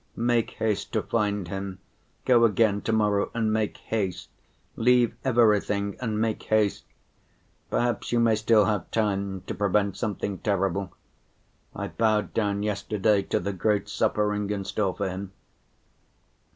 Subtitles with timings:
[0.15, 1.77] "Make haste to find him,
[2.25, 4.29] go again to‐morrow and make haste,
[4.75, 6.85] leave everything and make haste.
[7.69, 10.91] Perhaps you may still have time to prevent something terrible.
[11.75, 15.33] I bowed down yesterday to the great suffering in store for him."